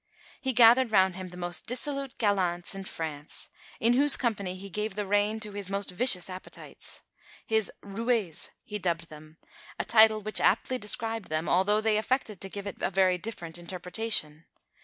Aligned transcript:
He 0.41 0.51
gathered 0.51 0.91
round 0.91 1.15
him 1.15 1.27
the 1.27 1.37
most 1.37 1.67
dissolute 1.67 2.17
gallants 2.17 2.73
in 2.73 2.85
France, 2.85 3.49
in 3.79 3.93
whose 3.93 4.17
company 4.17 4.55
he 4.55 4.67
gave 4.67 4.95
the 4.95 5.05
rein 5.05 5.39
to 5.41 5.51
his 5.51 5.69
most 5.69 5.91
vicious 5.91 6.27
appetites. 6.27 7.03
His 7.45 7.71
"roués" 7.83 8.49
he 8.63 8.79
dubbed 8.79 9.09
them, 9.11 9.37
a 9.77 9.85
title 9.85 10.19
which 10.19 10.41
aptly 10.41 10.79
described 10.79 11.29
them; 11.29 11.47
although 11.47 11.81
they 11.81 11.97
affected 11.97 12.41
to 12.41 12.49
give 12.49 12.65
it 12.65 12.81
a 12.81 12.89
very 12.89 13.19
different 13.19 13.59
interpretation. 13.59 14.45